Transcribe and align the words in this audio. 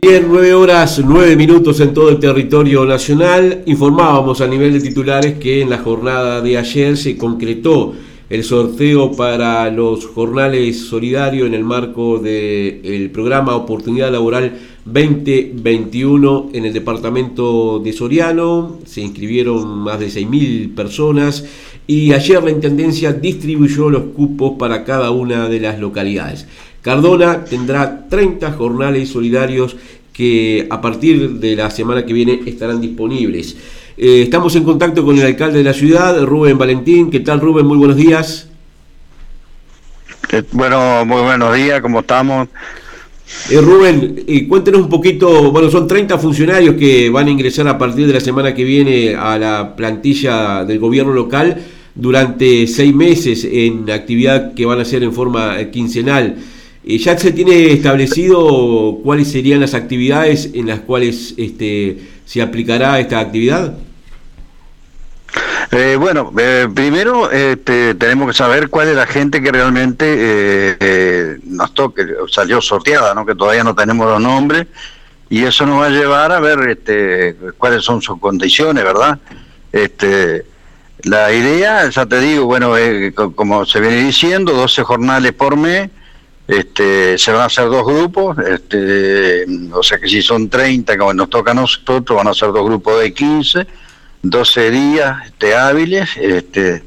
Bien, 0.00 0.26
nueve 0.28 0.54
horas, 0.54 1.00
nueve 1.04 1.36
minutos 1.36 1.80
en 1.80 1.92
todo 1.92 2.08
el 2.08 2.18
territorio 2.18 2.84
nacional. 2.84 3.62
Informábamos 3.66 4.40
a 4.40 4.46
nivel 4.46 4.72
de 4.72 4.80
titulares 4.80 5.34
que 5.38 5.60
en 5.60 5.70
la 5.70 5.78
jornada 5.78 6.40
de 6.40 6.58
ayer 6.58 6.96
se 6.96 7.16
concretó 7.16 7.94
el 8.32 8.44
sorteo 8.44 9.12
para 9.12 9.70
los 9.70 10.06
jornales 10.06 10.86
solidarios 10.86 11.46
en 11.46 11.52
el 11.52 11.64
marco 11.64 12.18
del 12.18 13.10
programa 13.12 13.54
Oportunidad 13.54 14.10
Laboral 14.10 14.58
2021 14.86 16.48
en 16.54 16.64
el 16.64 16.72
departamento 16.72 17.78
de 17.80 17.92
Soriano. 17.92 18.78
Se 18.86 19.02
inscribieron 19.02 19.80
más 19.80 20.00
de 20.00 20.06
6.000 20.06 20.74
personas 20.74 21.44
y 21.86 22.14
ayer 22.14 22.42
la 22.42 22.52
Intendencia 22.52 23.12
distribuyó 23.12 23.90
los 23.90 24.04
cupos 24.14 24.52
para 24.58 24.82
cada 24.84 25.10
una 25.10 25.50
de 25.50 25.60
las 25.60 25.78
localidades. 25.78 26.46
Cardona 26.80 27.44
tendrá 27.44 28.08
30 28.08 28.50
jornales 28.52 29.10
solidarios 29.10 29.76
que 30.14 30.66
a 30.70 30.80
partir 30.80 31.32
de 31.32 31.54
la 31.54 31.70
semana 31.70 32.06
que 32.06 32.14
viene 32.14 32.40
estarán 32.46 32.80
disponibles. 32.80 33.58
Eh, 33.96 34.22
estamos 34.22 34.56
en 34.56 34.64
contacto 34.64 35.04
con 35.04 35.18
el 35.18 35.26
alcalde 35.26 35.58
de 35.58 35.64
la 35.64 35.74
ciudad, 35.74 36.18
Rubén 36.24 36.56
Valentín. 36.56 37.10
¿Qué 37.10 37.20
tal, 37.20 37.40
Rubén? 37.40 37.66
Muy 37.66 37.76
buenos 37.76 37.96
días. 37.96 38.48
Eh, 40.32 40.42
bueno, 40.52 41.04
muy 41.04 41.20
buenos 41.20 41.54
días, 41.54 41.82
¿cómo 41.82 42.00
estamos? 42.00 42.48
Eh, 43.50 43.60
Rubén, 43.60 44.24
cuéntenos 44.48 44.82
un 44.82 44.88
poquito, 44.88 45.52
bueno, 45.52 45.70
son 45.70 45.86
30 45.86 46.18
funcionarios 46.18 46.76
que 46.76 47.10
van 47.10 47.26
a 47.26 47.30
ingresar 47.30 47.68
a 47.68 47.76
partir 47.76 48.06
de 48.06 48.14
la 48.14 48.20
semana 48.20 48.54
que 48.54 48.64
viene 48.64 49.14
a 49.14 49.38
la 49.38 49.76
plantilla 49.76 50.64
del 50.64 50.78
gobierno 50.78 51.12
local 51.12 51.62
durante 51.94 52.66
seis 52.66 52.94
meses 52.94 53.46
en 53.50 53.90
actividad 53.90 54.54
que 54.54 54.64
van 54.64 54.78
a 54.78 54.82
hacer 54.82 55.02
en 55.02 55.12
forma 55.12 55.56
quincenal. 55.70 56.36
¿Ya 56.84 57.16
se 57.16 57.30
tiene 57.30 57.72
establecido 57.72 58.98
cuáles 59.04 59.28
serían 59.28 59.60
las 59.60 59.74
actividades 59.74 60.50
en 60.54 60.66
las 60.66 60.80
cuales 60.80 61.34
este, 61.36 61.98
se 62.24 62.42
aplicará 62.42 62.98
esta 62.98 63.20
actividad? 63.20 63.78
Eh, 65.74 65.96
bueno, 65.96 66.30
eh, 66.38 66.68
primero 66.74 67.30
este, 67.30 67.94
tenemos 67.94 68.28
que 68.28 68.34
saber 68.34 68.68
cuál 68.68 68.88
es 68.88 68.96
la 68.96 69.06
gente 69.06 69.42
que 69.42 69.50
realmente 69.50 70.04
eh, 70.06 71.38
nos 71.44 71.72
toque, 71.72 72.04
salió 72.30 72.60
sorteada, 72.60 73.14
¿no? 73.14 73.24
que 73.24 73.34
todavía 73.34 73.64
no 73.64 73.74
tenemos 73.74 74.06
los 74.06 74.20
nombres, 74.20 74.66
y 75.30 75.44
eso 75.44 75.64
nos 75.64 75.80
va 75.80 75.86
a 75.86 75.88
llevar 75.88 76.30
a 76.30 76.40
ver 76.40 76.68
este, 76.68 77.36
cuáles 77.56 77.82
son 77.82 78.02
sus 78.02 78.20
condiciones, 78.20 78.84
¿verdad? 78.84 79.18
Este, 79.72 80.44
la 81.04 81.32
idea, 81.32 81.88
ya 81.88 82.04
te 82.04 82.20
digo, 82.20 82.44
bueno, 82.44 82.74
como 83.34 83.64
se 83.64 83.80
viene 83.80 84.04
diciendo, 84.04 84.52
12 84.52 84.82
jornales 84.82 85.32
por 85.32 85.56
mes, 85.56 85.88
este, 86.48 87.16
se 87.16 87.32
van 87.32 87.40
a 87.40 87.44
hacer 87.46 87.70
dos 87.70 87.86
grupos, 87.86 88.36
este, 88.40 89.46
o 89.72 89.82
sea 89.82 89.98
que 89.98 90.06
si 90.06 90.20
son 90.20 90.50
30, 90.50 90.98
como 90.98 91.14
nos 91.14 91.30
toca 91.30 91.52
a 91.52 91.54
nosotros, 91.54 92.14
van 92.14 92.28
a 92.28 92.34
ser 92.34 92.52
dos 92.52 92.66
grupos 92.66 93.00
de 93.00 93.14
15, 93.14 93.66
12 94.22 94.70
días 94.70 95.26
este, 95.26 95.54
hábiles. 95.54 96.16
Este, 96.16 96.82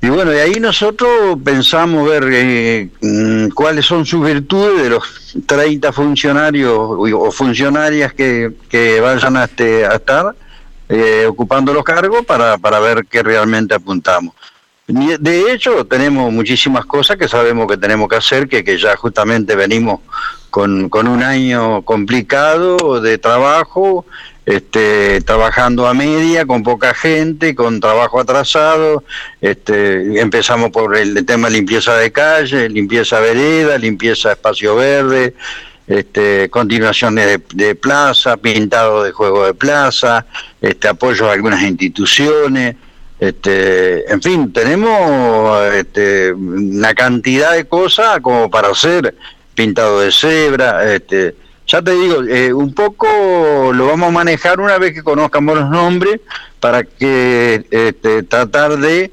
y 0.00 0.08
bueno, 0.08 0.30
de 0.30 0.42
ahí 0.42 0.60
nosotros 0.60 1.38
pensamos 1.44 2.08
ver 2.08 2.24
eh, 2.30 2.88
mm, 3.00 3.48
cuáles 3.48 3.86
son 3.86 4.04
sus 4.04 4.24
virtudes 4.24 4.82
de 4.82 4.90
los 4.90 5.34
30 5.46 5.92
funcionarios 5.92 6.72
o 6.76 7.30
funcionarias 7.30 8.12
que, 8.12 8.52
que 8.68 9.00
vayan 9.00 9.36
a, 9.36 9.44
este, 9.44 9.86
a 9.86 9.94
estar 9.94 10.34
eh, 10.88 11.26
ocupando 11.26 11.72
los 11.72 11.82
cargos 11.82 12.24
para, 12.26 12.58
para 12.58 12.78
ver 12.80 13.06
qué 13.06 13.22
realmente 13.22 13.74
apuntamos. 13.74 14.34
De 14.86 15.50
hecho, 15.50 15.86
tenemos 15.86 16.30
muchísimas 16.30 16.84
cosas 16.84 17.16
que 17.16 17.26
sabemos 17.26 17.66
que 17.66 17.78
tenemos 17.78 18.06
que 18.06 18.16
hacer, 18.16 18.46
que, 18.46 18.62
que 18.62 18.76
ya 18.76 18.94
justamente 18.96 19.56
venimos 19.56 20.00
con, 20.50 20.90
con 20.90 21.08
un 21.08 21.22
año 21.22 21.80
complicado 21.82 23.00
de 23.00 23.16
trabajo, 23.16 24.04
este, 24.46 25.20
trabajando 25.22 25.86
a 25.86 25.94
media, 25.94 26.46
con 26.46 26.62
poca 26.62 26.94
gente, 26.94 27.54
con 27.54 27.80
trabajo 27.80 28.20
atrasado. 28.20 29.04
Este, 29.40 30.20
empezamos 30.20 30.70
por 30.70 30.96
el 30.96 31.24
tema 31.24 31.48
de 31.48 31.54
limpieza 31.54 31.96
de 31.96 32.12
calle, 32.12 32.68
limpieza 32.68 33.20
vereda, 33.20 33.78
limpieza 33.78 34.32
espacio 34.32 34.76
verde, 34.76 35.34
este, 35.86 36.48
continuación 36.50 37.14
de, 37.14 37.40
de, 37.54 37.74
plaza, 37.74 38.36
pintado 38.36 39.02
de 39.02 39.12
juego 39.12 39.46
de 39.46 39.54
plaza, 39.54 40.26
este, 40.60 40.88
apoyo 40.88 41.28
a 41.28 41.32
algunas 41.32 41.62
instituciones. 41.62 42.76
Este, 43.18 44.10
en 44.12 44.20
fin, 44.20 44.52
tenemos 44.52 45.72
este, 45.72 46.32
una 46.32 46.92
cantidad 46.94 47.52
de 47.52 47.64
cosas 47.64 48.20
como 48.20 48.50
para 48.50 48.68
hacer 48.68 49.14
pintado 49.54 50.00
de 50.00 50.12
cebra. 50.12 50.92
Este, 50.92 51.34
ya 51.66 51.80
te 51.80 51.92
digo, 51.92 52.22
eh, 52.24 52.52
un 52.52 52.74
poco 52.74 53.06
lo 53.72 53.86
vamos 53.86 54.08
a 54.08 54.12
manejar 54.12 54.60
una 54.60 54.78
vez 54.78 54.92
que 54.92 55.02
conozcamos 55.02 55.56
los 55.56 55.70
nombres 55.70 56.20
para 56.60 56.82
que 56.84 57.64
este, 57.70 58.22
tratar 58.22 58.78
de 58.78 59.10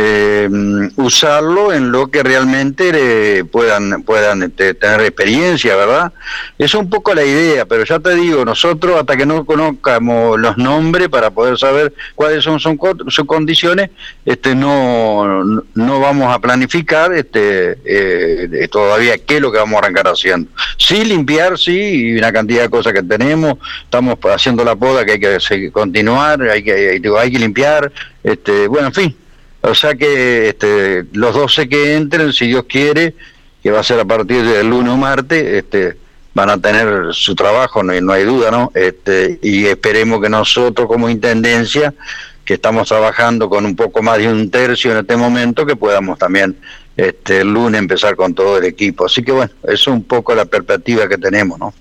eh, 0.00 0.48
usarlo 0.94 1.72
en 1.72 1.90
lo 1.90 2.06
que 2.06 2.22
realmente 2.22 3.44
puedan 3.50 4.04
puedan 4.04 4.44
este, 4.44 4.74
tener 4.74 5.00
experiencia, 5.00 5.74
¿verdad? 5.74 6.12
Es 6.56 6.72
un 6.74 6.88
poco 6.88 7.12
la 7.14 7.24
idea, 7.24 7.66
pero 7.66 7.84
ya 7.84 7.98
te 7.98 8.14
digo, 8.14 8.44
nosotros 8.44 8.96
hasta 9.00 9.16
que 9.16 9.26
no 9.26 9.44
conozcamos 9.44 10.38
los 10.38 10.56
nombres 10.56 11.08
para 11.08 11.30
poder 11.30 11.58
saber 11.58 11.92
cuáles 12.14 12.44
son, 12.44 12.60
son 12.60 12.78
sus 13.08 13.24
condiciones, 13.24 13.90
este 14.24 14.54
no 14.54 15.34
no 15.74 16.00
vamos 16.00 16.32
a 16.32 16.38
planificar 16.38 17.12
este 17.12 17.78
eh, 17.84 18.68
todavía 18.70 19.18
qué 19.18 19.36
es 19.36 19.42
lo 19.42 19.50
que 19.50 19.58
vamos 19.58 19.74
a 19.74 19.78
arrancar 19.84 20.06
haciendo. 20.06 20.48
Sí 20.76 21.04
limpiar, 21.04 21.58
sí, 21.58 22.12
y 22.12 22.18
una 22.18 22.32
cantidad 22.32 22.62
de 22.62 22.70
cosas 22.70 22.92
que 22.92 23.02
tenemos, 23.02 23.54
estamos 23.82 24.16
haciendo 24.32 24.62
la 24.62 24.76
poda 24.76 25.04
que 25.04 25.12
hay 25.12 25.18
que 25.18 25.72
continuar, 25.72 26.40
hay 26.42 26.62
que 26.62 27.00
hay, 27.18 27.32
que 27.32 27.38
limpiar, 27.40 27.90
este, 28.22 28.68
bueno, 28.68 28.86
en 28.86 28.94
fin, 28.94 29.16
o 29.70 29.74
sea 29.74 29.94
que 29.94 30.48
este, 30.48 31.04
los 31.12 31.34
12 31.34 31.68
que 31.68 31.94
entren, 31.94 32.32
si 32.32 32.46
Dios 32.46 32.64
quiere, 32.68 33.14
que 33.62 33.70
va 33.70 33.80
a 33.80 33.84
ser 33.84 34.00
a 34.00 34.04
partir 34.04 34.44
del 34.44 34.68
lunes 34.68 34.92
o 34.92 34.96
martes, 34.96 35.42
este, 35.42 35.96
van 36.34 36.50
a 36.50 36.58
tener 36.58 37.12
su 37.12 37.34
trabajo, 37.34 37.82
no 37.82 37.98
no 38.00 38.12
hay 38.12 38.24
duda, 38.24 38.50
¿no? 38.50 38.70
Este, 38.74 39.38
y 39.42 39.66
esperemos 39.66 40.20
que 40.20 40.28
nosotros 40.28 40.86
como 40.86 41.08
Intendencia, 41.08 41.94
que 42.44 42.54
estamos 42.54 42.88
trabajando 42.88 43.48
con 43.48 43.66
un 43.66 43.76
poco 43.76 44.02
más 44.02 44.18
de 44.18 44.28
un 44.28 44.50
tercio 44.50 44.92
en 44.92 44.98
este 44.98 45.16
momento, 45.16 45.66
que 45.66 45.76
podamos 45.76 46.18
también 46.18 46.56
este, 46.96 47.40
el 47.40 47.52
lunes 47.52 47.78
empezar 47.78 48.16
con 48.16 48.34
todo 48.34 48.58
el 48.58 48.64
equipo. 48.64 49.06
Así 49.06 49.22
que 49.22 49.32
bueno, 49.32 49.52
eso 49.64 49.72
es 49.72 49.86
un 49.88 50.04
poco 50.04 50.34
la 50.34 50.44
perspectiva 50.44 51.08
que 51.08 51.18
tenemos, 51.18 51.58
¿no? 51.58 51.74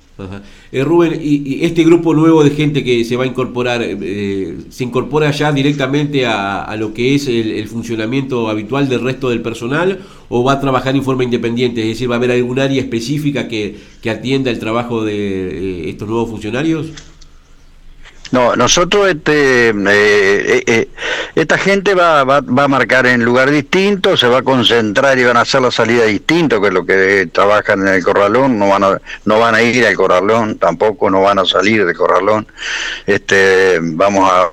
Eh, 0.72 0.84
Rubén, 0.84 1.20
y, 1.22 1.64
este 1.64 1.84
grupo 1.84 2.14
nuevo 2.14 2.44
de 2.44 2.50
gente 2.50 2.84
que 2.84 3.04
se 3.06 3.16
va 3.16 3.24
a 3.24 3.28
incorporar, 3.28 3.82
eh, 3.84 4.58
¿se 4.70 4.84
incorpora 4.84 5.30
ya 5.32 5.52
directamente 5.52 6.26
a, 6.26 6.76
lo 6.78 6.94
que 6.94 7.16
es 7.16 7.28
el, 7.28 7.68
funcionamiento 7.68 8.50
habitual 8.50 8.90
del 8.90 9.02
resto 9.02 9.30
del 9.30 9.42
personal 9.42 10.00
o 10.30 10.44
va 10.44 10.54
a 10.54 10.60
trabajar 10.60 10.96
en 10.96 11.04
forma 11.04 11.24
independiente? 11.24 11.82
Es 11.82 11.88
decir, 11.90 12.10
¿va 12.10 12.16
a 12.16 12.18
haber 12.18 12.32
algún 12.32 12.60
área 12.60 12.82
específica 12.82 13.48
que, 13.48 13.78
que 14.02 14.10
atienda 14.10 14.50
el 14.50 14.60
trabajo 14.60 15.04
de 15.04 15.16
eh, 15.16 15.90
estos 15.90 16.08
nuevos 16.08 16.30
funcionarios? 16.30 16.88
No, 18.32 18.56
nosotros, 18.56 19.08
este, 19.08 19.70
eh, 19.70 19.74
eh, 19.78 20.64
eh, 20.68 20.90
esta 21.36 21.58
gente 21.58 21.94
va, 21.94 22.24
va, 22.24 22.42
va, 22.42 22.64
a 22.64 22.68
marcar 22.68 23.06
en 23.08 23.24
lugar 23.24 23.50
distinto, 23.52 24.18
se 24.18 24.28
va 24.28 24.40
a 24.40 24.44
concentrar 24.44 25.18
y 25.18 25.24
van 25.24 25.38
a 25.38 25.42
hacer 25.42 25.62
la 25.62 25.72
salida 25.72 26.04
distinto 26.06 26.62
que 26.62 26.72
lo 26.72 26.86
que 26.86 27.30
trabajan 27.32 27.88
en 27.88 27.94
el 27.94 28.04
corralón, 28.04 28.60
no 28.60 28.70
van 28.70 28.84
a, 28.84 29.02
no 29.26 29.40
van 29.40 29.56
a 29.56 29.62
ir 29.62 29.86
al 29.86 29.96
corralón, 29.96 30.58
tampoco 30.58 31.10
no 31.10 31.22
van 31.22 31.40
a 31.40 31.46
salir 31.46 31.86
del 31.86 31.96
corralón. 31.96 32.48
Este, 33.06 33.80
vamos 33.82 34.30
a 34.30 34.52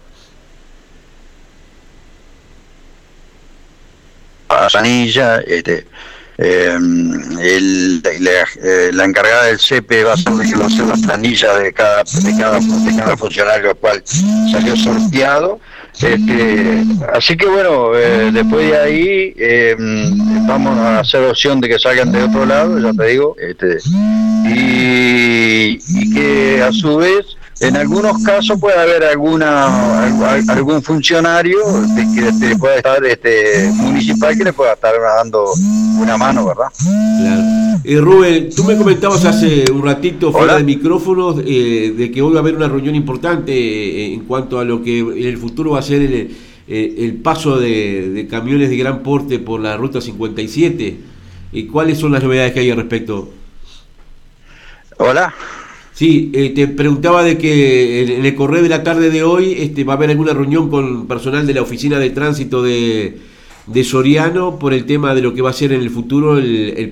a 4.49 4.71
Sanilla, 4.71 5.41
este, 5.41 5.87
eh, 6.39 6.77
el, 6.77 8.03
eh, 8.05 8.91
la, 8.93 9.05
encargada 9.05 9.45
del 9.45 9.61
CEPE 9.61 10.05
va 10.05 10.13
a 10.13 10.15
hacer 10.15 10.87
la 10.87 10.95
planilla 10.95 11.59
de 11.59 11.73
cada, 11.73 12.03
de 12.03 12.37
cada, 12.37 12.59
de 12.59 12.97
cada 12.97 13.17
funcionario 13.17 13.71
al 13.71 13.77
cual 13.77 14.03
salió 14.05 14.77
sorteado. 14.77 15.61
Este, 15.93 16.83
así 17.13 17.37
que 17.37 17.47
bueno, 17.47 17.95
eh, 17.95 18.31
después 18.33 18.69
de 18.69 18.77
ahí 18.77 19.35
eh, 19.37 19.77
vamos 20.47 20.77
a 20.77 20.99
hacer 20.99 21.23
opción 21.23 21.61
de 21.61 21.69
que 21.69 21.79
salgan 21.79 22.11
de 22.11 22.25
otro 22.25 22.45
lado, 22.45 22.81
ya 22.81 22.93
te 22.93 23.07
digo, 23.07 23.37
este, 23.39 23.79
y 24.47 26.15
que 26.15 26.61
a 26.63 26.73
su 26.73 26.97
vez 26.97 27.37
en 27.61 27.77
algunos 27.77 28.23
casos 28.23 28.59
puede 28.59 28.79
haber 28.79 29.05
alguna 29.05 30.05
algún 30.49 30.83
funcionario 30.83 31.59
que 32.15 32.29
este, 32.29 32.57
pueda 32.57 32.77
estar 32.77 33.05
este, 33.05 33.71
municipal 33.75 34.37
que 34.37 34.45
le 34.45 34.53
pueda 34.53 34.73
estar 34.75 34.95
dando 35.01 35.45
una 35.99 36.17
mano, 36.17 36.47
¿verdad? 36.47 36.69
Claro. 36.77 37.65
Eh, 37.85 38.01
Rubén, 38.01 38.49
tú 38.55 38.65
me 38.65 38.77
comentabas 38.77 39.25
hace 39.25 39.71
un 39.71 39.85
ratito 39.85 40.33
fuera 40.33 40.57
de 40.57 40.65
micrófonos 40.65 41.37
eh, 41.47 41.95
de 41.97 42.11
que 42.11 42.23
hoy 42.23 42.33
va 42.33 42.39
a 42.39 42.43
haber 42.43 42.57
una 42.57 42.69
reunión 42.69 42.95
importante 42.95 43.53
eh, 43.53 44.15
en 44.15 44.25
cuanto 44.25 44.59
a 44.59 44.65
lo 44.65 44.83
que 44.83 45.01
en 45.01 45.27
el 45.27 45.37
futuro 45.37 45.73
va 45.73 45.81
a 45.81 45.83
ser 45.83 46.03
el, 46.03 46.35
eh, 46.67 46.95
el 46.99 47.17
paso 47.17 47.59
de, 47.59 48.27
camiones 48.31 48.71
de 48.71 48.77
gran 48.77 49.03
porte 49.03 49.39
por 49.39 49.61
la 49.61 49.77
ruta 49.77 50.01
57. 50.01 50.99
¿Y 51.53 51.67
cuáles 51.67 51.99
son 51.99 52.13
las 52.13 52.23
novedades 52.23 52.53
que 52.53 52.61
hay 52.61 52.71
al 52.71 52.79
respecto? 52.79 53.31
Hola. 54.97 55.35
Sí, 55.95 56.33
eh, 56.35 56.51
te 56.51 56.67
preguntaba 56.67 57.23
de 57.23 57.39
que 57.39 58.17
en 58.17 58.25
el 58.27 58.35
correo 58.35 58.65
de 58.65 58.69
la 58.69 58.83
tarde 58.83 59.11
de 59.11 59.23
hoy 59.23 59.55
este, 59.59 59.85
va 59.85 59.93
a 59.93 59.97
haber 59.97 60.11
alguna 60.11 60.35
reunión 60.35 60.69
con 60.69 61.07
personal 61.07 61.47
de 61.47 61.55
la 61.55 61.63
oficina 61.63 62.01
de 62.01 62.11
tránsito 62.11 62.65
de, 62.65 63.17
de 63.69 63.85
Soriano 63.85 64.59
por 64.59 64.75
el 64.75 64.87
tema 64.87 65.15
de 65.15 65.23
lo 65.23 65.33
que 65.35 65.41
va 65.41 65.51
a 65.51 65.53
ser 65.53 65.73
en 65.73 65.81
el 65.81 65.91
futuro 65.91 66.37
el, 66.37 66.75
el 66.77 66.91